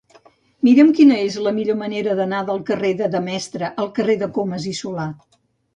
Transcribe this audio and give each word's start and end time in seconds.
Mira'm 0.67 0.87
quina 0.99 1.17
és 1.25 1.35
la 1.49 1.53
millor 1.59 1.77
manera 1.83 2.17
d'anar 2.21 2.41
del 2.49 2.65
carrer 2.71 2.93
de 3.03 3.13
Demestre 3.19 3.73
al 3.85 3.95
carrer 4.01 4.19
de 4.25 4.35
Comas 4.41 4.69
i 4.75 4.77
Solà. 4.85 5.11